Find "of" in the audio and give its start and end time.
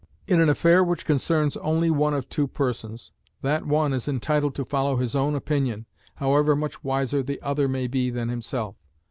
2.15-2.27